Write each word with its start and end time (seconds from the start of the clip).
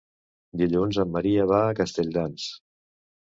Dilluns 0.61 0.99
en 1.03 1.11
Maria 1.17 1.45
va 1.53 1.59
a 1.67 1.77
Castelldans. 1.81 2.47